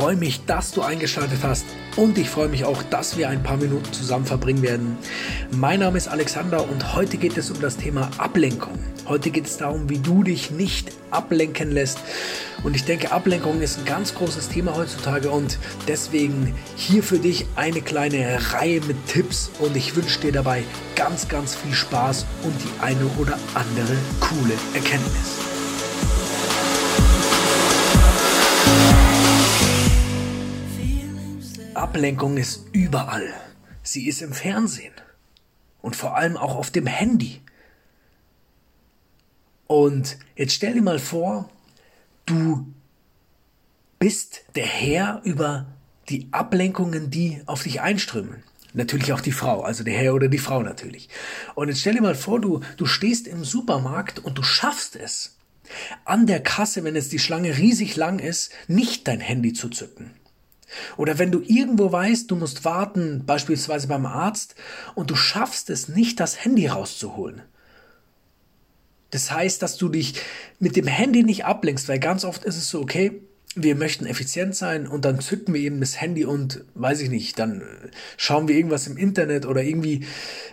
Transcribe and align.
freue 0.00 0.16
mich, 0.16 0.46
dass 0.46 0.72
du 0.72 0.80
eingeschaltet 0.80 1.40
hast 1.42 1.66
und 1.94 2.16
ich 2.16 2.30
freue 2.30 2.48
mich 2.48 2.64
auch, 2.64 2.82
dass 2.84 3.18
wir 3.18 3.28
ein 3.28 3.42
paar 3.42 3.58
Minuten 3.58 3.92
zusammen 3.92 4.24
verbringen 4.24 4.62
werden. 4.62 4.96
Mein 5.50 5.80
Name 5.80 5.98
ist 5.98 6.08
Alexander 6.08 6.66
und 6.66 6.94
heute 6.94 7.18
geht 7.18 7.36
es 7.36 7.50
um 7.50 7.60
das 7.60 7.76
Thema 7.76 8.10
Ablenkung. 8.16 8.78
Heute 9.06 9.30
geht 9.30 9.44
es 9.44 9.58
darum, 9.58 9.90
wie 9.90 9.98
du 9.98 10.22
dich 10.22 10.52
nicht 10.52 10.90
ablenken 11.10 11.70
lässt. 11.70 11.98
Und 12.62 12.76
ich 12.76 12.84
denke, 12.84 13.12
Ablenkung 13.12 13.60
ist 13.60 13.78
ein 13.78 13.84
ganz 13.84 14.14
großes 14.14 14.48
Thema 14.48 14.74
heutzutage 14.74 15.28
und 15.28 15.58
deswegen 15.86 16.54
hier 16.76 17.02
für 17.02 17.18
dich 17.18 17.44
eine 17.56 17.82
kleine 17.82 18.38
Reihe 18.54 18.80
mit 18.80 19.06
Tipps 19.06 19.50
und 19.58 19.76
ich 19.76 19.96
wünsche 19.96 20.18
dir 20.20 20.32
dabei 20.32 20.62
ganz, 20.96 21.28
ganz 21.28 21.54
viel 21.54 21.74
Spaß 21.74 22.24
und 22.42 22.54
die 22.62 22.82
eine 22.82 23.04
oder 23.18 23.38
andere 23.54 23.96
coole 24.18 24.54
Erkenntnis. 24.72 25.49
Ablenkung 31.90 32.36
ist 32.36 32.66
überall. 32.70 33.34
Sie 33.82 34.06
ist 34.06 34.22
im 34.22 34.32
Fernsehen 34.32 34.94
und 35.82 35.96
vor 35.96 36.16
allem 36.16 36.36
auch 36.36 36.54
auf 36.54 36.70
dem 36.70 36.86
Handy. 36.86 37.40
Und 39.66 40.16
jetzt 40.36 40.54
stell 40.54 40.74
dir 40.74 40.82
mal 40.82 41.00
vor, 41.00 41.50
du 42.26 42.72
bist 43.98 44.44
der 44.54 44.66
Herr 44.66 45.20
über 45.24 45.66
die 46.08 46.28
Ablenkungen, 46.30 47.10
die 47.10 47.42
auf 47.46 47.64
dich 47.64 47.80
einströmen. 47.80 48.44
Natürlich 48.72 49.12
auch 49.12 49.20
die 49.20 49.32
Frau, 49.32 49.62
also 49.62 49.82
der 49.82 49.94
Herr 49.94 50.14
oder 50.14 50.28
die 50.28 50.38
Frau 50.38 50.62
natürlich. 50.62 51.08
Und 51.56 51.70
jetzt 51.70 51.80
stell 51.80 51.94
dir 51.94 52.02
mal 52.02 52.14
vor, 52.14 52.40
du, 52.40 52.60
du 52.76 52.86
stehst 52.86 53.26
im 53.26 53.42
Supermarkt 53.42 54.20
und 54.20 54.38
du 54.38 54.44
schaffst 54.44 54.94
es, 54.94 55.38
an 56.04 56.28
der 56.28 56.40
Kasse, 56.40 56.84
wenn 56.84 56.94
jetzt 56.94 57.10
die 57.10 57.18
Schlange 57.18 57.58
riesig 57.58 57.96
lang 57.96 58.20
ist, 58.20 58.52
nicht 58.68 59.08
dein 59.08 59.18
Handy 59.18 59.54
zu 59.54 59.68
zücken. 59.70 60.12
Oder 60.96 61.18
wenn 61.18 61.32
du 61.32 61.40
irgendwo 61.40 61.90
weißt, 61.90 62.30
du 62.30 62.36
musst 62.36 62.64
warten, 62.64 63.24
beispielsweise 63.26 63.88
beim 63.88 64.06
Arzt, 64.06 64.54
und 64.94 65.10
du 65.10 65.16
schaffst 65.16 65.70
es 65.70 65.88
nicht, 65.88 66.20
das 66.20 66.44
Handy 66.44 66.66
rauszuholen. 66.66 67.42
Das 69.10 69.30
heißt, 69.30 69.60
dass 69.62 69.76
du 69.76 69.88
dich 69.88 70.14
mit 70.58 70.76
dem 70.76 70.86
Handy 70.86 71.24
nicht 71.24 71.44
ablenkst, 71.44 71.88
weil 71.88 71.98
ganz 71.98 72.24
oft 72.24 72.44
ist 72.44 72.56
es 72.56 72.68
so, 72.70 72.80
okay, 72.80 73.20
wir 73.56 73.74
möchten 73.74 74.06
effizient 74.06 74.54
sein 74.54 74.86
und 74.86 75.04
dann 75.04 75.20
zücken 75.20 75.54
wir 75.54 75.60
eben 75.60 75.80
das 75.80 76.00
Handy 76.00 76.24
und 76.24 76.64
weiß 76.74 77.00
ich 77.00 77.10
nicht, 77.10 77.38
dann 77.38 77.62
schauen 78.16 78.46
wir 78.46 78.54
irgendwas 78.54 78.86
im 78.86 78.96
Internet 78.96 79.44
oder 79.44 79.62
irgendwie 79.62 80.06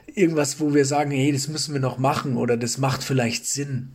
irgendwas, 0.08 0.60
wo 0.60 0.74
wir 0.74 0.86
sagen, 0.86 1.12
hey, 1.12 1.32
das 1.32 1.48
müssen 1.48 1.74
wir 1.74 1.82
noch 1.82 2.00
machen 2.00 2.38
oder 2.38 2.58
das 2.58 2.80
macht 2.80 3.04
vielleicht 3.04 3.46
Sinn. 3.46 3.92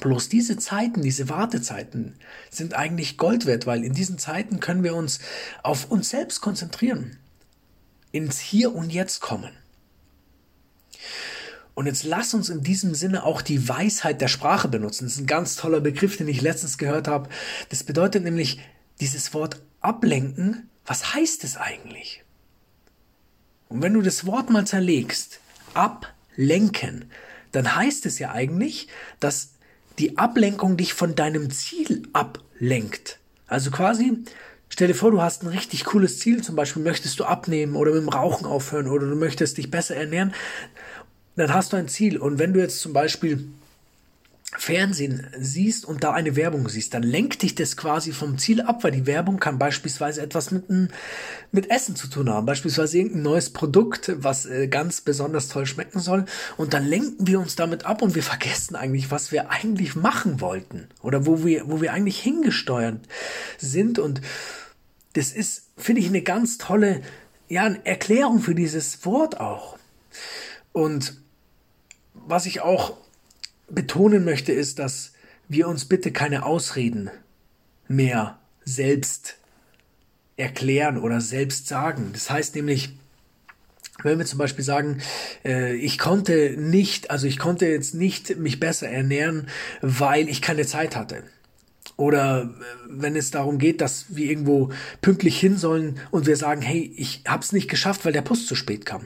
Bloß 0.00 0.28
diese 0.28 0.56
Zeiten, 0.56 1.02
diese 1.02 1.28
Wartezeiten 1.28 2.14
sind 2.50 2.74
eigentlich 2.74 3.16
Gold 3.16 3.46
wert, 3.46 3.66
weil 3.66 3.84
in 3.84 3.92
diesen 3.92 4.18
Zeiten 4.18 4.58
können 4.58 4.82
wir 4.82 4.94
uns 4.94 5.20
auf 5.62 5.90
uns 5.90 6.10
selbst 6.10 6.40
konzentrieren, 6.40 7.18
ins 8.10 8.40
Hier 8.40 8.74
und 8.74 8.90
Jetzt 8.90 9.20
kommen. 9.20 9.52
Und 11.74 11.86
jetzt 11.86 12.04
lass 12.04 12.34
uns 12.34 12.48
in 12.48 12.62
diesem 12.62 12.94
Sinne 12.94 13.24
auch 13.24 13.42
die 13.42 13.68
Weisheit 13.68 14.20
der 14.20 14.28
Sprache 14.28 14.68
benutzen. 14.68 15.04
Das 15.04 15.14
ist 15.14 15.20
ein 15.20 15.26
ganz 15.26 15.56
toller 15.56 15.80
Begriff, 15.80 16.16
den 16.16 16.28
ich 16.28 16.40
letztens 16.40 16.78
gehört 16.78 17.08
habe. 17.08 17.28
Das 17.68 17.82
bedeutet 17.82 18.22
nämlich 18.22 18.60
dieses 19.00 19.34
Wort 19.34 19.60
ablenken. 19.80 20.70
Was 20.86 21.14
heißt 21.14 21.42
es 21.42 21.56
eigentlich? 21.56 22.22
Und 23.68 23.82
wenn 23.82 23.94
du 23.94 24.02
das 24.02 24.24
Wort 24.24 24.50
mal 24.50 24.66
zerlegst, 24.66 25.40
ablenken, 25.74 27.10
dann 27.50 27.74
heißt 27.74 28.06
es 28.06 28.20
ja 28.20 28.30
eigentlich, 28.30 28.88
dass 29.18 29.54
die 29.98 30.18
Ablenkung 30.18 30.76
dich 30.76 30.94
von 30.94 31.14
deinem 31.14 31.50
Ziel 31.50 32.02
ablenkt. 32.12 33.18
Also 33.46 33.70
quasi, 33.70 34.18
stell 34.68 34.88
dir 34.88 34.94
vor, 34.94 35.10
du 35.10 35.22
hast 35.22 35.42
ein 35.42 35.48
richtig 35.48 35.84
cooles 35.84 36.18
Ziel, 36.18 36.42
zum 36.42 36.56
Beispiel 36.56 36.82
möchtest 36.82 37.20
du 37.20 37.24
abnehmen 37.24 37.76
oder 37.76 37.92
mit 37.92 38.02
dem 38.02 38.08
Rauchen 38.08 38.46
aufhören 38.46 38.88
oder 38.88 39.06
du 39.06 39.16
möchtest 39.16 39.58
dich 39.58 39.70
besser 39.70 39.96
ernähren, 39.96 40.34
dann 41.36 41.52
hast 41.52 41.72
du 41.72 41.76
ein 41.76 41.88
Ziel. 41.88 42.18
Und 42.18 42.38
wenn 42.38 42.52
du 42.52 42.60
jetzt 42.60 42.80
zum 42.80 42.92
Beispiel 42.92 43.48
Fernsehen 44.56 45.26
siehst 45.38 45.84
und 45.84 46.04
da 46.04 46.12
eine 46.12 46.36
Werbung 46.36 46.68
siehst, 46.68 46.94
dann 46.94 47.02
lenkt 47.02 47.42
dich 47.42 47.54
das 47.54 47.76
quasi 47.76 48.12
vom 48.12 48.38
Ziel 48.38 48.60
ab, 48.60 48.84
weil 48.84 48.92
die 48.92 49.06
Werbung 49.06 49.38
kann 49.40 49.58
beispielsweise 49.58 50.22
etwas 50.22 50.50
mit, 50.50 50.64
mit 51.50 51.70
Essen 51.70 51.96
zu 51.96 52.06
tun 52.06 52.30
haben, 52.30 52.46
beispielsweise 52.46 52.98
irgendein 52.98 53.22
neues 53.22 53.50
Produkt, 53.50 54.12
was 54.16 54.46
äh, 54.46 54.68
ganz 54.68 55.00
besonders 55.00 55.48
toll 55.48 55.66
schmecken 55.66 55.98
soll. 55.98 56.24
Und 56.56 56.72
dann 56.72 56.86
lenken 56.86 57.26
wir 57.26 57.40
uns 57.40 57.56
damit 57.56 57.84
ab 57.84 58.00
und 58.00 58.14
wir 58.14 58.22
vergessen 58.22 58.76
eigentlich, 58.76 59.10
was 59.10 59.32
wir 59.32 59.50
eigentlich 59.50 59.96
machen 59.96 60.40
wollten 60.40 60.88
oder 61.02 61.26
wo 61.26 61.44
wir, 61.44 61.68
wo 61.68 61.80
wir 61.80 61.92
eigentlich 61.92 62.20
hingesteuert 62.20 63.00
sind. 63.58 63.98
Und 63.98 64.20
das 65.14 65.32
ist, 65.32 65.70
finde 65.76 66.00
ich, 66.00 66.08
eine 66.08 66.22
ganz 66.22 66.58
tolle, 66.58 67.02
ja, 67.48 67.64
eine 67.64 67.84
Erklärung 67.84 68.38
für 68.38 68.54
dieses 68.54 69.04
Wort 69.04 69.40
auch. 69.40 69.78
Und 70.72 71.20
was 72.14 72.46
ich 72.46 72.60
auch 72.60 72.96
betonen 73.68 74.24
möchte, 74.24 74.52
ist, 74.52 74.78
dass 74.78 75.12
wir 75.48 75.68
uns 75.68 75.84
bitte 75.84 76.12
keine 76.12 76.44
Ausreden 76.44 77.10
mehr 77.88 78.38
selbst 78.64 79.36
erklären 80.36 80.98
oder 80.98 81.20
selbst 81.20 81.68
sagen. 81.68 82.10
Das 82.12 82.30
heißt 82.30 82.54
nämlich, 82.54 82.96
wenn 84.02 84.18
wir 84.18 84.26
zum 84.26 84.38
Beispiel 84.38 84.64
sagen, 84.64 84.98
äh, 85.44 85.74
ich 85.76 85.98
konnte 85.98 86.56
nicht, 86.58 87.10
also 87.10 87.26
ich 87.26 87.38
konnte 87.38 87.66
jetzt 87.66 87.94
nicht 87.94 88.36
mich 88.38 88.58
besser 88.58 88.88
ernähren, 88.88 89.48
weil 89.80 90.28
ich 90.28 90.42
keine 90.42 90.66
Zeit 90.66 90.96
hatte. 90.96 91.22
Oder 91.96 92.42
äh, 92.42 92.64
wenn 92.88 93.14
es 93.14 93.30
darum 93.30 93.58
geht, 93.58 93.80
dass 93.80 94.06
wir 94.08 94.26
irgendwo 94.28 94.72
pünktlich 95.00 95.38
hin 95.38 95.56
sollen 95.56 96.00
und 96.10 96.26
wir 96.26 96.36
sagen, 96.36 96.62
hey, 96.62 96.92
ich 96.96 97.22
hab's 97.26 97.52
nicht 97.52 97.70
geschafft, 97.70 98.04
weil 98.04 98.12
der 98.12 98.22
Bus 98.22 98.46
zu 98.46 98.56
spät 98.56 98.84
kam. 98.84 99.04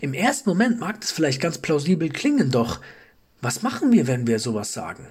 Im 0.00 0.14
ersten 0.14 0.48
Moment 0.48 0.80
mag 0.80 1.00
das 1.00 1.10
vielleicht 1.10 1.40
ganz 1.40 1.58
plausibel 1.58 2.08
klingen, 2.08 2.50
doch 2.50 2.80
was 3.40 3.62
machen 3.62 3.92
wir, 3.92 4.06
wenn 4.06 4.26
wir 4.26 4.38
sowas 4.38 4.72
sagen? 4.72 5.06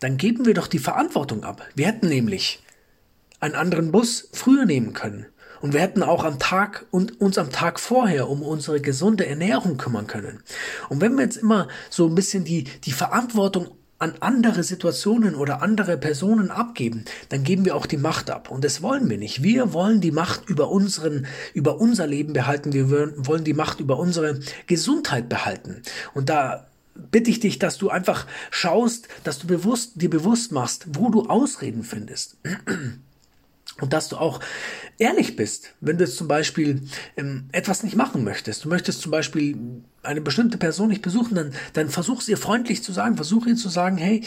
Dann 0.00 0.16
geben 0.16 0.46
wir 0.46 0.54
doch 0.54 0.66
die 0.66 0.78
Verantwortung 0.78 1.44
ab. 1.44 1.62
Wir 1.74 1.86
hätten 1.86 2.08
nämlich 2.08 2.62
einen 3.40 3.54
anderen 3.54 3.92
Bus 3.92 4.28
früher 4.32 4.64
nehmen 4.64 4.92
können. 4.92 5.26
Und 5.60 5.72
wir 5.72 5.80
hätten 5.80 6.02
auch 6.02 6.24
am 6.24 6.38
Tag 6.38 6.86
und 6.90 7.20
uns 7.20 7.38
am 7.38 7.50
Tag 7.50 7.80
vorher 7.80 8.28
um 8.28 8.42
unsere 8.42 8.80
gesunde 8.80 9.26
Ernährung 9.26 9.78
kümmern 9.78 10.06
können. 10.06 10.42
Und 10.90 11.00
wenn 11.00 11.14
wir 11.16 11.24
jetzt 11.24 11.38
immer 11.38 11.68
so 11.88 12.06
ein 12.06 12.14
bisschen 12.14 12.44
die, 12.44 12.64
die 12.64 12.92
Verantwortung 12.92 13.68
an 13.98 14.14
andere 14.20 14.62
Situationen 14.62 15.34
oder 15.34 15.62
andere 15.62 15.96
Personen 15.96 16.50
abgeben, 16.50 17.06
dann 17.30 17.44
geben 17.44 17.64
wir 17.64 17.76
auch 17.76 17.86
die 17.86 17.96
Macht 17.96 18.28
ab. 18.28 18.50
Und 18.50 18.62
das 18.62 18.82
wollen 18.82 19.08
wir 19.08 19.16
nicht. 19.16 19.42
Wir 19.42 19.72
wollen 19.72 20.02
die 20.02 20.10
Macht 20.10 20.50
über 20.50 20.70
unseren, 20.70 21.26
über 21.54 21.80
unser 21.80 22.06
Leben 22.06 22.34
behalten. 22.34 22.74
Wir 22.74 22.90
wollen 22.90 23.44
die 23.44 23.54
Macht 23.54 23.80
über 23.80 23.98
unsere 23.98 24.40
Gesundheit 24.66 25.30
behalten. 25.30 25.80
Und 26.12 26.28
da 26.28 26.66
bitte 26.94 27.30
ich 27.30 27.40
dich, 27.40 27.58
dass 27.58 27.78
du 27.78 27.90
einfach 27.90 28.26
schaust, 28.50 29.08
dass 29.24 29.38
du 29.38 29.46
bewusst, 29.46 29.92
dir 30.00 30.10
bewusst 30.10 30.52
machst, 30.52 30.86
wo 30.88 31.10
du 31.10 31.26
Ausreden 31.26 31.82
findest. 31.82 32.36
Und 33.80 33.92
dass 33.92 34.08
du 34.08 34.18
auch 34.18 34.38
ehrlich 34.98 35.34
bist, 35.34 35.74
wenn 35.80 35.98
du 35.98 36.04
jetzt 36.04 36.16
zum 36.16 36.28
Beispiel 36.28 36.82
ähm, 37.16 37.48
etwas 37.50 37.82
nicht 37.82 37.96
machen 37.96 38.22
möchtest. 38.22 38.64
Du 38.64 38.68
möchtest 38.68 39.00
zum 39.00 39.10
Beispiel 39.10 39.82
eine 40.04 40.20
bestimmte 40.20 40.58
Person 40.58 40.88
nicht 40.88 41.02
besuchen, 41.02 41.34
dann, 41.34 41.54
dann 41.72 41.88
versuch 41.88 42.20
es 42.20 42.28
ihr 42.28 42.36
freundlich 42.36 42.84
zu 42.84 42.92
sagen, 42.92 43.16
versuch 43.16 43.46
ihr 43.46 43.56
zu 43.56 43.68
sagen, 43.68 43.96
hey, 43.96 44.22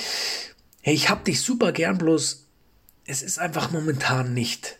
hey, 0.81 0.93
ich 0.93 1.09
hab 1.09 1.23
dich 1.23 1.39
super 1.39 1.71
gern, 1.71 1.97
bloß 1.97 2.45
es 3.05 3.21
ist 3.21 3.39
einfach 3.39 3.71
momentan 3.71 4.33
nicht 4.33 4.79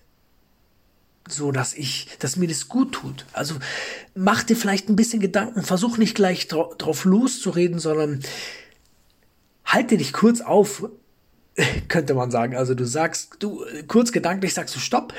so 1.31 1.51
dass 1.51 1.73
ich, 1.73 2.09
dass 2.19 2.35
mir 2.35 2.47
das 2.47 2.67
gut 2.67 2.93
tut. 2.93 3.25
Also 3.33 3.55
mach 4.15 4.43
dir 4.43 4.55
vielleicht 4.55 4.89
ein 4.89 4.95
bisschen 4.95 5.19
Gedanken, 5.19 5.63
versuch 5.63 5.97
nicht 5.97 6.15
gleich 6.15 6.47
dra 6.47 6.69
drauf 6.77 7.05
loszureden, 7.05 7.79
sondern 7.79 8.21
halte 9.65 9.97
dich 9.97 10.13
kurz 10.13 10.41
auf, 10.41 10.89
könnte 11.88 12.13
man 12.13 12.31
sagen. 12.31 12.56
Also 12.56 12.74
du 12.74 12.85
sagst, 12.85 13.38
du 13.39 13.65
kurz 13.88 14.12
gedanklich 14.12 14.53
sagst 14.53 14.75
du 14.75 14.79
Stopp 14.79 15.13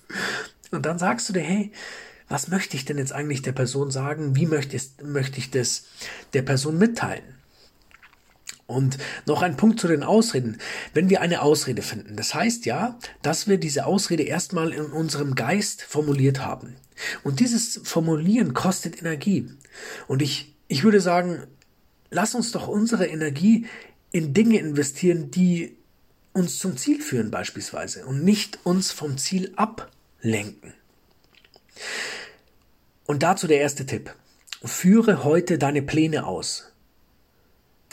und 0.70 0.84
dann 0.86 0.98
sagst 0.98 1.28
du 1.28 1.32
dir, 1.32 1.42
hey, 1.42 1.72
was 2.28 2.48
möchte 2.48 2.76
ich 2.76 2.84
denn 2.84 2.98
jetzt 2.98 3.12
eigentlich 3.12 3.42
der 3.42 3.52
Person 3.52 3.90
sagen? 3.90 4.34
Wie 4.34 4.46
möchte 4.46 4.76
ich, 4.76 4.90
möchte 5.02 5.38
ich 5.38 5.50
das 5.50 5.84
der 6.32 6.42
Person 6.42 6.78
mitteilen? 6.78 7.22
Und 8.66 8.96
noch 9.26 9.42
ein 9.42 9.56
Punkt 9.56 9.78
zu 9.78 9.88
den 9.88 10.02
Ausreden. 10.02 10.58
Wenn 10.94 11.10
wir 11.10 11.20
eine 11.20 11.42
Ausrede 11.42 11.82
finden, 11.82 12.16
das 12.16 12.34
heißt 12.34 12.64
ja, 12.64 12.98
dass 13.20 13.46
wir 13.46 13.58
diese 13.58 13.84
Ausrede 13.84 14.22
erstmal 14.22 14.72
in 14.72 14.86
unserem 14.86 15.34
Geist 15.34 15.82
formuliert 15.82 16.40
haben. 16.40 16.76
Und 17.24 17.40
dieses 17.40 17.80
Formulieren 17.84 18.54
kostet 18.54 18.98
Energie. 18.98 19.50
Und 20.06 20.22
ich, 20.22 20.54
ich 20.68 20.82
würde 20.82 21.00
sagen, 21.00 21.42
lass 22.10 22.34
uns 22.34 22.52
doch 22.52 22.68
unsere 22.68 23.06
Energie 23.06 23.66
in 24.12 24.32
Dinge 24.32 24.58
investieren, 24.58 25.30
die 25.30 25.76
uns 26.32 26.58
zum 26.58 26.76
Ziel 26.76 27.00
führen 27.00 27.30
beispielsweise 27.30 28.06
und 28.06 28.24
nicht 28.24 28.60
uns 28.64 28.92
vom 28.92 29.18
Ziel 29.18 29.52
ablenken. 29.56 30.74
Und 33.06 33.22
dazu 33.22 33.46
der 33.46 33.60
erste 33.60 33.86
Tipp. 33.86 34.14
Führe 34.62 35.24
heute 35.24 35.58
deine 35.58 35.82
Pläne 35.82 36.26
aus. 36.26 36.73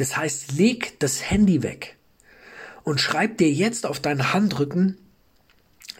Das 0.01 0.17
heißt, 0.17 0.53
leg 0.53 0.99
das 0.99 1.29
Handy 1.29 1.63
weg 1.63 1.97
und 2.83 2.99
schreib 2.99 3.37
dir 3.37 3.51
jetzt 3.51 3.85
auf 3.85 3.99
deinen 3.99 4.33
Handrücken 4.33 4.97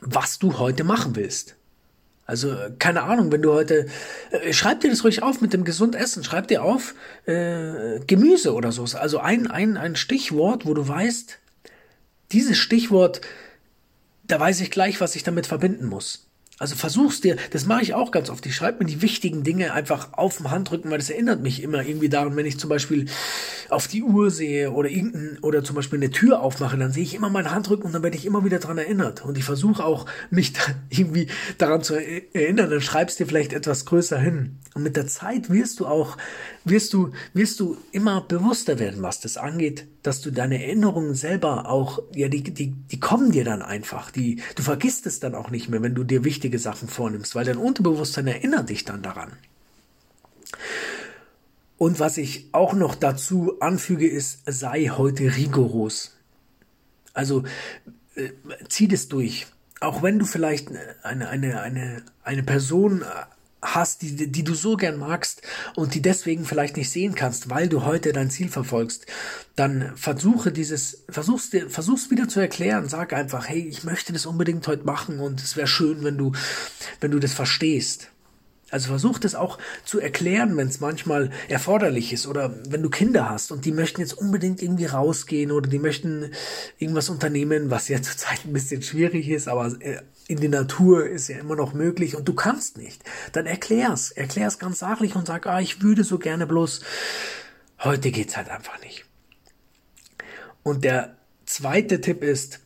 was 0.01 0.39
du 0.39 0.57
heute 0.57 0.83
machen 0.83 1.15
willst. 1.15 1.55
Also 2.25 2.55
keine 2.79 3.03
Ahnung, 3.03 3.31
wenn 3.31 3.41
du 3.41 3.53
heute, 3.53 3.87
äh, 4.31 4.53
schreib 4.53 4.81
dir 4.81 4.89
das 4.89 5.03
ruhig 5.03 5.21
auf 5.21 5.41
mit 5.41 5.53
dem 5.53 5.63
gesund 5.63 5.95
Essen, 5.95 6.23
schreib 6.23 6.47
dir 6.47 6.63
auf 6.63 6.95
äh, 7.25 7.99
Gemüse 8.07 8.53
oder 8.53 8.71
so. 8.71 8.85
Also 8.97 9.19
ein, 9.19 9.47
ein, 9.47 9.77
ein 9.77 9.95
Stichwort, 9.95 10.65
wo 10.65 10.73
du 10.73 10.87
weißt, 10.87 11.39
dieses 12.31 12.57
Stichwort, 12.57 13.21
da 14.23 14.39
weiß 14.39 14.61
ich 14.61 14.71
gleich, 14.71 15.01
was 15.01 15.15
ich 15.15 15.23
damit 15.23 15.45
verbinden 15.45 15.85
muss. 15.85 16.27
Also 16.59 16.75
versuch's 16.75 17.21
dir, 17.21 17.37
das 17.49 17.65
mache 17.65 17.81
ich 17.81 17.95
auch 17.95 18.11
ganz 18.11 18.29
oft. 18.29 18.45
Ich 18.45 18.55
schreibe 18.55 18.83
mir 18.83 18.89
die 18.89 19.01
wichtigen 19.01 19.43
Dinge 19.43 19.73
einfach 19.73 20.13
auf 20.13 20.37
dem 20.37 20.51
Handrücken, 20.51 20.91
weil 20.91 20.99
das 20.99 21.09
erinnert 21.09 21.41
mich 21.41 21.63
immer 21.63 21.83
irgendwie 21.83 22.09
daran, 22.09 22.35
wenn 22.35 22.45
ich 22.45 22.59
zum 22.59 22.69
Beispiel 22.69 23.07
auf 23.71 23.87
die 23.87 24.03
Uhr 24.03 24.29
sehe 24.29 24.71
oder 24.71 24.89
irgendein, 24.89 25.39
oder 25.41 25.63
zum 25.63 25.75
Beispiel 25.75 25.97
eine 25.97 26.11
Tür 26.11 26.41
aufmache, 26.41 26.77
dann 26.77 26.91
sehe 26.91 27.03
ich 27.03 27.15
immer 27.15 27.29
meinen 27.29 27.49
Handrücken 27.51 27.85
und 27.85 27.93
dann 27.93 28.03
werde 28.03 28.17
ich 28.17 28.25
immer 28.25 28.45
wieder 28.45 28.59
daran 28.59 28.77
erinnert. 28.77 29.25
Und 29.25 29.37
ich 29.37 29.43
versuche 29.43 29.83
auch, 29.83 30.05
mich 30.29 30.53
irgendwie 30.89 31.27
daran 31.57 31.81
zu 31.81 31.95
erinnern. 31.95 32.69
Dann 32.69 32.81
schreibst 32.81 33.19
dir 33.19 33.25
vielleicht 33.25 33.53
etwas 33.53 33.85
größer 33.85 34.19
hin. 34.19 34.59
Und 34.75 34.83
mit 34.83 34.95
der 34.95 35.07
Zeit 35.07 35.49
wirst 35.49 35.79
du 35.79 35.87
auch, 35.87 36.17
wirst 36.63 36.93
du, 36.93 37.11
wirst 37.33 37.59
du 37.59 37.77
immer 37.91 38.21
bewusster 38.21 38.77
werden, 38.77 39.01
was 39.01 39.19
das 39.19 39.37
angeht, 39.37 39.87
dass 40.03 40.21
du 40.21 40.31
deine 40.31 40.63
Erinnerungen 40.63 41.13
selber 41.13 41.69
auch, 41.69 42.01
ja, 42.13 42.27
die, 42.27 42.43
die, 42.43 42.71
die 42.71 42.99
kommen 42.99 43.31
dir 43.31 43.43
dann 43.43 43.61
einfach. 43.61 44.11
Die, 44.11 44.41
du 44.55 44.63
vergisst 44.63 45.05
es 45.05 45.19
dann 45.19 45.35
auch 45.35 45.49
nicht 45.49 45.69
mehr, 45.69 45.81
wenn 45.81 45.95
du 45.95 46.03
dir 46.03 46.23
wichtige 46.23 46.50
Sachen 46.59 46.87
vornimmst, 46.87 47.35
weil 47.35 47.45
dein 47.45 47.57
Unterbewusstsein 47.57 48.27
erinnert 48.27 48.69
dich 48.69 48.85
dann 48.85 49.01
daran. 49.01 49.33
Und 51.77 51.99
was 51.99 52.17
ich 52.17 52.49
auch 52.51 52.73
noch 52.73 52.95
dazu 52.95 53.59
anfüge, 53.59 54.07
ist, 54.07 54.41
sei 54.45 54.87
heute 54.89 55.35
rigoros. 55.35 56.15
Also 57.13 57.43
äh, 58.15 58.29
zieh 58.69 58.87
das 58.87 59.07
durch. 59.07 59.47
Auch 59.79 60.03
wenn 60.03 60.19
du 60.19 60.25
vielleicht 60.25 60.69
eine, 61.01 61.27
eine, 61.29 61.61
eine, 61.61 62.03
eine 62.23 62.43
Person 62.43 63.03
hast, 63.75 64.01
die, 64.01 64.31
die 64.31 64.43
du 64.43 64.53
so 64.53 64.77
gern 64.77 64.97
magst 64.97 65.41
und 65.75 65.93
die 65.95 66.01
deswegen 66.01 66.45
vielleicht 66.45 66.77
nicht 66.77 66.89
sehen 66.89 67.15
kannst, 67.15 67.49
weil 67.49 67.69
du 67.69 67.83
heute 67.83 68.13
dein 68.13 68.29
Ziel 68.29 68.49
verfolgst, 68.49 69.05
dann 69.55 69.91
versuche 69.95 70.51
dieses, 70.51 71.03
versuch's 71.09 71.49
dir, 71.49 71.69
versuch's 71.69 72.11
wieder 72.11 72.27
zu 72.27 72.39
erklären. 72.39 72.87
Sag 72.87 73.13
einfach, 73.13 73.47
hey, 73.47 73.61
ich 73.67 73.83
möchte 73.83 74.13
das 74.13 74.25
unbedingt 74.25 74.67
heute 74.67 74.85
machen 74.85 75.19
und 75.19 75.41
es 75.41 75.55
wäre 75.55 75.67
schön, 75.67 76.03
wenn 76.03 76.17
du, 76.17 76.33
wenn 76.99 77.11
du 77.11 77.19
das 77.19 77.33
verstehst. 77.33 78.10
Also 78.71 78.87
versuch 78.87 79.19
das 79.19 79.35
auch 79.35 79.57
zu 79.83 79.99
erklären, 79.99 80.55
wenn 80.55 80.69
es 80.69 80.79
manchmal 80.79 81.29
erforderlich 81.49 82.13
ist 82.13 82.25
oder 82.25 82.55
wenn 82.69 82.81
du 82.81 82.89
Kinder 82.89 83.29
hast 83.29 83.51
und 83.51 83.65
die 83.65 83.73
möchten 83.73 83.99
jetzt 83.99 84.13
unbedingt 84.13 84.63
irgendwie 84.63 84.85
rausgehen 84.85 85.51
oder 85.51 85.69
die 85.69 85.77
möchten 85.77 86.31
irgendwas 86.79 87.09
unternehmen, 87.09 87.69
was 87.69 87.89
ja 87.89 88.01
zurzeit 88.01 88.45
ein 88.45 88.53
bisschen 88.53 88.81
schwierig 88.81 89.27
ist, 89.27 89.49
aber 89.49 89.75
äh, 89.81 90.01
in 90.27 90.39
die 90.39 90.47
Natur 90.47 91.05
ist 91.05 91.27
ja 91.27 91.37
immer 91.37 91.57
noch 91.57 91.73
möglich 91.73 92.15
und 92.15 92.27
du 92.27 92.33
kannst 92.33 92.77
nicht. 92.77 93.03
Dann 93.33 93.45
erklär's, 93.45 94.11
erklär's 94.11 94.57
ganz 94.57 94.79
sachlich 94.79 95.15
und 95.15 95.27
sag, 95.27 95.45
ah, 95.47 95.59
ich 95.59 95.81
würde 95.81 96.05
so 96.05 96.17
gerne 96.17 96.47
bloß, 96.47 96.81
heute 97.83 98.11
geht's 98.11 98.37
halt 98.37 98.49
einfach 98.49 98.79
nicht. 98.81 99.05
Und 100.63 100.85
der 100.85 101.17
zweite 101.45 101.99
Tipp 101.99 102.23
ist, 102.23 102.61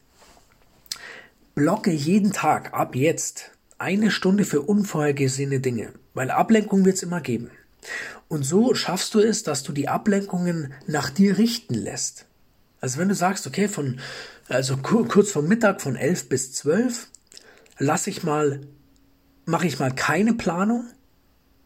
blocke 1.56 1.90
jeden 1.90 2.32
Tag 2.32 2.74
ab 2.74 2.96
jetzt 2.96 3.55
eine 3.78 4.12
Stunde 4.12 4.46
für 4.46 4.62
unvorhergesehene 4.62 5.60
Dinge, 5.60 5.94
weil 6.14 6.32
Ablenkung 6.32 6.86
wird 6.86 6.96
es 6.96 7.04
immer 7.04 7.22
geben. 7.22 7.52
Und 8.28 8.44
so 8.44 8.74
schaffst 8.74 9.14
du 9.14 9.20
es, 9.20 9.44
dass 9.44 9.64
du 9.64 9.72
die 9.72 9.88
Ablenkungen 9.88 10.74
nach 10.88 11.10
dir 11.10 11.38
richten 11.38 11.76
lässt. 11.76 12.26
Also 12.82 13.00
wenn 13.00 13.10
du 13.10 13.16
sagst, 13.16 13.48
okay, 13.48 13.68
von, 13.68 14.00
also 14.48 14.78
kurz 14.78 15.32
vom 15.32 15.48
Mittag 15.48 15.82
von 15.82 15.96
11 15.96 16.30
bis 16.30 16.54
12, 16.54 17.08
lass 17.78 18.08
ich 18.08 18.24
mal, 18.24 18.62
mache 19.46 19.68
ich 19.68 19.80
mal 19.80 19.94
keine 19.94 20.34
Planung 20.34 20.86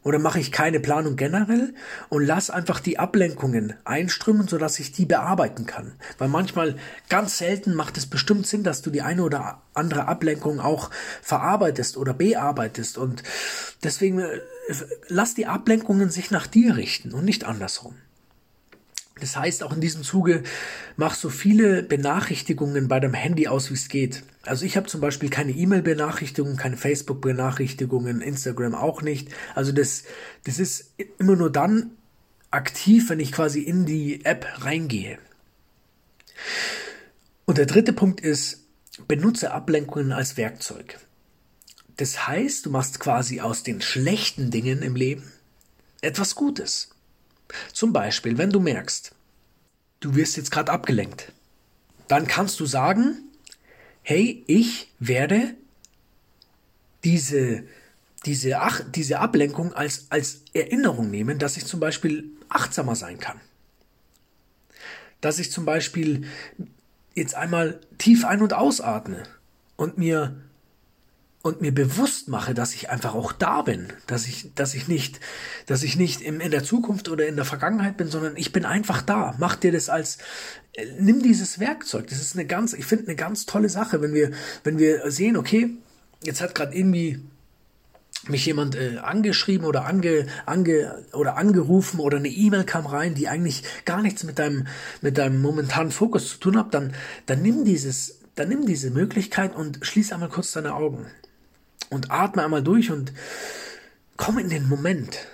oder 0.03 0.19
mache 0.19 0.39
ich 0.39 0.51
keine 0.51 0.79
Planung 0.79 1.15
generell 1.15 1.73
und 2.09 2.25
lass 2.25 2.49
einfach 2.49 2.79
die 2.79 2.99
Ablenkungen 2.99 3.73
einströmen, 3.83 4.47
sodass 4.47 4.79
ich 4.79 4.91
die 4.91 5.05
bearbeiten 5.05 5.65
kann. 5.65 5.93
Weil 6.17 6.29
manchmal, 6.29 6.75
ganz 7.09 7.37
selten 7.37 7.75
macht 7.75 7.97
es 7.97 8.05
bestimmt 8.05 8.47
Sinn, 8.47 8.63
dass 8.63 8.81
du 8.81 8.91
die 8.91 9.01
eine 9.01 9.23
oder 9.23 9.61
andere 9.73 10.07
Ablenkung 10.07 10.59
auch 10.59 10.89
verarbeitest 11.21 11.97
oder 11.97 12.13
bearbeitest. 12.13 12.97
Und 12.97 13.23
deswegen 13.83 14.19
äh, 14.19 14.39
lass 15.07 15.35
die 15.35 15.47
Ablenkungen 15.47 16.09
sich 16.09 16.31
nach 16.31 16.47
dir 16.47 16.77
richten 16.77 17.13
und 17.13 17.25
nicht 17.25 17.43
andersrum. 17.43 17.95
Das 19.19 19.35
heißt, 19.35 19.63
auch 19.63 19.73
in 19.73 19.81
diesem 19.81 20.03
Zuge 20.03 20.43
mach 20.97 21.15
so 21.15 21.29
viele 21.29 21.83
Benachrichtigungen 21.83 22.87
bei 22.87 22.99
deinem 22.99 23.13
Handy 23.13 23.47
aus, 23.47 23.69
wie 23.69 23.75
es 23.75 23.87
geht. 23.87 24.23
Also 24.43 24.65
ich 24.65 24.77
habe 24.77 24.87
zum 24.87 25.01
Beispiel 25.01 25.29
keine 25.29 25.51
E-Mail-Benachrichtigungen, 25.51 26.57
keine 26.57 26.77
Facebook-Benachrichtigungen, 26.77 28.21
Instagram 28.21 28.75
auch 28.75 29.01
nicht. 29.01 29.29
Also 29.55 29.71
das, 29.71 30.03
das 30.45 30.59
ist 30.59 30.93
immer 31.17 31.35
nur 31.35 31.51
dann 31.51 31.91
aktiv, 32.51 33.09
wenn 33.09 33.19
ich 33.19 33.31
quasi 33.31 33.61
in 33.61 33.85
die 33.85 34.25
App 34.25 34.47
reingehe. 34.59 35.19
Und 37.45 37.57
der 37.57 37.65
dritte 37.65 37.93
Punkt 37.93 38.21
ist, 38.21 38.65
benutze 39.07 39.51
Ablenkungen 39.51 40.11
als 40.11 40.37
Werkzeug. 40.37 40.99
Das 41.97 42.27
heißt, 42.27 42.65
du 42.65 42.69
machst 42.69 42.99
quasi 42.99 43.41
aus 43.41 43.63
den 43.63 43.81
schlechten 43.81 44.51
Dingen 44.51 44.81
im 44.81 44.95
Leben 44.95 45.31
etwas 46.01 46.35
Gutes. 46.35 46.89
Zum 47.73 47.93
Beispiel, 47.93 48.37
wenn 48.37 48.51
du 48.51 48.59
merkst, 48.59 49.13
du 49.99 50.15
wirst 50.15 50.37
jetzt 50.37 50.51
gerade 50.51 50.71
abgelenkt, 50.71 51.31
dann 52.07 52.27
kannst 52.27 52.59
du 52.59 52.65
sagen, 52.65 53.17
hey, 54.01 54.43
ich 54.47 54.91
werde 54.99 55.55
diese, 57.03 57.63
diese, 58.25 58.59
Ach, 58.59 58.81
diese 58.93 59.19
Ablenkung 59.19 59.73
als, 59.73 60.07
als 60.09 60.41
Erinnerung 60.53 61.09
nehmen, 61.09 61.39
dass 61.39 61.57
ich 61.57 61.65
zum 61.65 61.79
Beispiel 61.79 62.29
achtsamer 62.49 62.95
sein 62.95 63.19
kann. 63.19 63.39
Dass 65.21 65.39
ich 65.39 65.51
zum 65.51 65.65
Beispiel 65.65 66.27
jetzt 67.13 67.35
einmal 67.35 67.79
tief 67.97 68.25
ein- 68.25 68.41
und 68.41 68.53
ausatme 68.53 69.23
und 69.75 69.97
mir 69.97 70.41
und 71.49 71.61
mir 71.61 71.73
bewusst 71.73 72.27
mache, 72.27 72.53
dass 72.53 72.75
ich 72.75 72.91
einfach 72.91 73.15
auch 73.15 73.31
da 73.31 73.63
bin, 73.63 73.87
dass 74.05 74.27
ich, 74.27 74.53
dass 74.53 74.75
ich 74.75 74.87
nicht, 74.87 75.19
dass 75.65 75.81
ich 75.81 75.97
nicht 75.97 76.21
im, 76.21 76.39
in 76.39 76.51
der 76.51 76.63
Zukunft 76.63 77.09
oder 77.09 77.27
in 77.27 77.35
der 77.35 77.45
Vergangenheit 77.45 77.97
bin, 77.97 78.07
sondern 78.07 78.37
ich 78.37 78.51
bin 78.51 78.65
einfach 78.65 79.01
da. 79.01 79.33
Mach 79.39 79.55
dir 79.55 79.71
das 79.71 79.89
als, 79.89 80.19
äh, 80.73 80.85
nimm 80.99 81.23
dieses 81.23 81.59
Werkzeug. 81.59 82.07
Das 82.07 82.21
ist 82.21 82.35
eine 82.35 82.45
ganz, 82.45 82.73
ich 82.73 82.85
finde 82.85 83.07
eine 83.07 83.15
ganz 83.15 83.47
tolle 83.47 83.67
Sache, 83.67 84.01
wenn 84.01 84.13
wir, 84.13 84.31
wenn 84.63 84.77
wir 84.77 85.09
sehen, 85.09 85.37
okay, 85.37 85.71
jetzt 86.23 86.39
hat 86.39 86.53
gerade 86.53 86.75
irgendwie 86.75 87.19
mich 88.27 88.45
jemand 88.45 88.75
äh, 88.75 88.97
angeschrieben 89.01 89.65
oder 89.65 89.85
ange, 89.85 90.27
ange 90.45 91.03
oder 91.13 91.35
angerufen 91.35 91.99
oder 91.99 92.17
eine 92.17 92.29
E-Mail 92.29 92.63
kam 92.63 92.85
rein, 92.85 93.15
die 93.15 93.27
eigentlich 93.27 93.63
gar 93.85 94.03
nichts 94.03 94.23
mit 94.23 94.37
deinem 94.37 94.67
mit 95.01 95.17
deinem 95.17 95.41
momentanen 95.41 95.91
Fokus 95.91 96.29
zu 96.29 96.37
tun 96.37 96.57
hat, 96.57 96.75
dann 96.75 96.93
dann 97.25 97.41
nimm 97.41 97.65
dieses 97.65 98.19
dann 98.35 98.49
nimm 98.49 98.67
diese 98.67 98.91
Möglichkeit 98.91 99.55
und 99.55 99.79
schließ 99.81 100.11
einmal 100.11 100.29
kurz 100.29 100.51
deine 100.51 100.75
Augen 100.75 101.07
und 101.89 102.11
atme 102.11 102.43
einmal 102.43 102.63
durch 102.63 102.91
und 102.91 103.13
komm 104.17 104.37
in 104.37 104.49
den 104.49 104.67
Moment. 104.67 105.27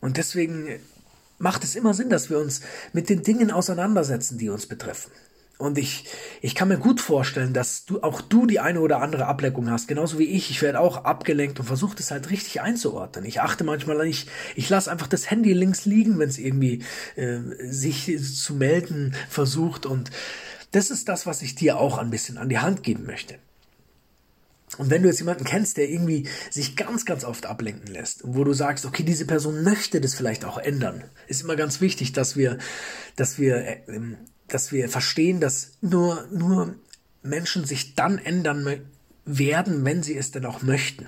Und 0.00 0.16
deswegen 0.16 0.78
macht 1.38 1.64
es 1.64 1.74
immer 1.74 1.94
Sinn, 1.94 2.10
dass 2.10 2.30
wir 2.30 2.38
uns 2.38 2.60
mit 2.92 3.08
den 3.08 3.22
Dingen 3.22 3.50
auseinandersetzen, 3.50 4.38
die 4.38 4.48
uns 4.48 4.66
betreffen. 4.66 5.10
Und 5.58 5.78
ich, 5.78 6.04
ich 6.42 6.54
kann 6.54 6.68
mir 6.68 6.76
gut 6.76 7.00
vorstellen, 7.00 7.54
dass 7.54 7.86
du 7.86 8.02
auch 8.02 8.20
du 8.20 8.44
die 8.44 8.60
eine 8.60 8.80
oder 8.80 9.00
andere 9.00 9.26
Ablenkung 9.26 9.70
hast, 9.70 9.88
genauso 9.88 10.18
wie 10.18 10.26
ich. 10.26 10.50
Ich 10.50 10.60
werde 10.60 10.80
auch 10.80 11.04
abgelenkt 11.04 11.58
und 11.58 11.64
versuche 11.64 11.96
das 11.96 12.10
halt 12.10 12.28
richtig 12.28 12.60
einzuordnen. 12.60 13.24
Ich 13.24 13.40
achte 13.40 13.64
manchmal 13.64 14.06
nicht, 14.06 14.28
ich 14.54 14.68
lasse 14.68 14.90
einfach 14.90 15.06
das 15.06 15.30
Handy 15.30 15.54
links 15.54 15.86
liegen, 15.86 16.18
wenn 16.18 16.28
es 16.28 16.36
irgendwie 16.36 16.84
äh, 17.16 17.38
sich 17.70 18.18
zu 18.34 18.54
melden 18.54 19.14
versucht. 19.30 19.86
Und 19.86 20.10
das 20.72 20.90
ist 20.90 21.08
das, 21.08 21.24
was 21.24 21.40
ich 21.40 21.54
dir 21.54 21.78
auch 21.78 21.96
ein 21.96 22.10
bisschen 22.10 22.36
an 22.36 22.50
die 22.50 22.58
Hand 22.58 22.82
geben 22.82 23.06
möchte. 23.06 23.36
Und 24.78 24.90
wenn 24.90 25.02
du 25.02 25.08
jetzt 25.08 25.20
jemanden 25.20 25.44
kennst, 25.44 25.76
der 25.76 25.88
irgendwie 25.88 26.28
sich 26.50 26.76
ganz, 26.76 27.04
ganz 27.04 27.24
oft 27.24 27.46
ablenken 27.46 27.92
lässt, 27.92 28.22
wo 28.24 28.44
du 28.44 28.52
sagst, 28.52 28.84
okay, 28.84 29.04
diese 29.04 29.24
Person 29.24 29.62
möchte 29.62 30.00
das 30.00 30.14
vielleicht 30.14 30.44
auch 30.44 30.58
ändern, 30.58 31.04
ist 31.28 31.42
immer 31.42 31.56
ganz 31.56 31.80
wichtig, 31.80 32.12
dass 32.12 32.36
wir, 32.36 32.58
dass 33.14 33.38
wir, 33.38 33.88
ähm, 33.88 34.16
dass 34.48 34.72
wir 34.72 34.88
verstehen, 34.88 35.40
dass 35.40 35.78
nur, 35.80 36.26
nur 36.32 36.74
Menschen 37.22 37.64
sich 37.64 37.94
dann 37.94 38.18
ändern 38.18 38.80
werden, 39.24 39.84
wenn 39.84 40.02
sie 40.02 40.16
es 40.16 40.30
denn 40.30 40.44
auch 40.44 40.62
möchten. 40.62 41.06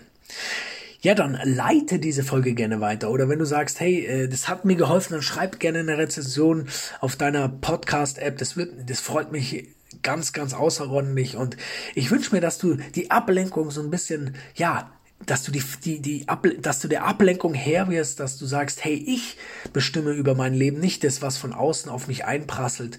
Ja, 1.01 1.15
dann 1.15 1.39
leite 1.45 2.01
diese 2.01 2.25
Folge 2.25 2.55
gerne 2.55 2.81
weiter. 2.81 3.11
Oder 3.11 3.29
wenn 3.29 3.39
du 3.39 3.45
sagst, 3.45 3.79
hey, 3.79 4.05
äh, 4.05 4.29
das 4.29 4.49
hat 4.49 4.65
mir 4.65 4.75
geholfen, 4.75 5.13
dann 5.13 5.23
schreib 5.23 5.61
gerne 5.61 5.79
eine 5.79 5.97
Rezension 5.97 6.67
auf 7.01 7.15
deiner 7.15 7.49
Podcast-App. 7.49 8.37
Das 8.39 8.57
wird, 8.57 8.91
das 8.91 8.99
freut 8.99 9.31
mich 9.31 9.69
ganz, 10.03 10.33
ganz 10.33 10.55
außerordentlich. 10.55 11.37
Und 11.37 11.57
ich 11.95 12.11
wünsche 12.11 12.35
mir, 12.35 12.41
dass 12.41 12.59
du 12.59 12.77
die 12.95 13.11
Ablenkung 13.11 13.71
so 13.71 13.81
ein 13.81 13.91
bisschen, 13.91 14.35
ja, 14.55 14.91
dass 15.27 15.43
du 15.43 15.51
die, 15.51 15.63
die, 15.85 16.01
die 16.01 16.27
dass 16.61 16.81
du 16.81 16.89
der 16.89 17.05
Ablenkung 17.05 17.53
her 17.53 17.89
wirst, 17.89 18.21
dass 18.21 18.39
du 18.39 18.47
sagst, 18.47 18.85
hey, 18.85 18.95
ich 18.95 19.37
bestimme 19.73 20.13
über 20.13 20.35
mein 20.35 20.55
Leben, 20.55 20.79
nicht 20.79 21.03
das, 21.03 21.23
was 21.23 21.37
von 21.37 21.53
außen 21.53 21.91
auf 21.91 22.07
mich 22.07 22.25
einprasselt. 22.25 22.99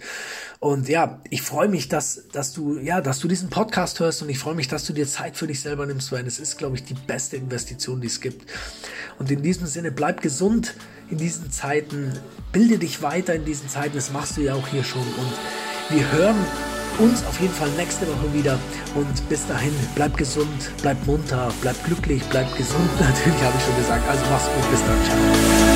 Und 0.59 0.89
ja, 0.89 1.21
ich 1.29 1.41
freue 1.41 1.69
mich, 1.69 1.87
dass, 1.87 2.27
dass 2.31 2.51
du, 2.51 2.77
ja, 2.77 2.99
dass 2.99 3.19
du 3.19 3.29
diesen 3.29 3.49
Podcast 3.49 3.99
hörst 4.01 4.21
und 4.21 4.29
ich 4.29 4.37
freue 4.37 4.55
mich, 4.55 4.67
dass 4.67 4.85
du 4.85 4.91
dir 4.91 5.07
Zeit 5.07 5.37
für 5.37 5.47
dich 5.47 5.61
selber 5.61 5.85
nimmst, 5.85 6.11
weil 6.11 6.27
es 6.27 6.39
ist, 6.39 6.57
glaube 6.57 6.75
ich, 6.75 6.83
die 6.83 6.93
beste 6.93 7.37
Investition, 7.37 8.01
die 8.01 8.07
es 8.07 8.19
gibt. 8.19 8.51
Und 9.17 9.31
in 9.31 9.41
diesem 9.41 9.65
Sinne, 9.65 9.91
bleib 9.91 10.21
gesund 10.21 10.75
in 11.09 11.17
diesen 11.17 11.51
Zeiten, 11.51 12.11
bilde 12.51 12.77
dich 12.77 13.01
weiter 13.01 13.33
in 13.33 13.45
diesen 13.45 13.69
Zeiten, 13.69 13.95
das 13.95 14.11
machst 14.11 14.37
du 14.37 14.41
ja 14.41 14.53
auch 14.55 14.67
hier 14.67 14.83
schon 14.83 15.01
und 15.01 15.33
wir 15.89 16.11
hören 16.11 16.37
uns 16.99 17.25
auf 17.25 17.39
jeden 17.39 17.53
Fall 17.53 17.69
nächste 17.77 18.07
Woche 18.07 18.33
wieder. 18.33 18.59
Und 18.95 19.29
bis 19.29 19.47
dahin, 19.47 19.73
bleib 19.95 20.15
gesund, 20.17 20.71
bleib 20.81 21.05
munter, 21.05 21.51
bleib 21.61 21.83
glücklich, 21.85 22.21
bleib 22.29 22.55
gesund. 22.55 22.89
Natürlich 22.99 23.41
habe 23.41 23.55
ich 23.57 23.65
schon 23.65 23.75
gesagt. 23.77 24.07
Also 24.09 24.23
mach's 24.29 24.45
gut, 24.45 24.71
bis 24.71 24.81
dann. 24.81 25.03
Ciao. 25.05 25.68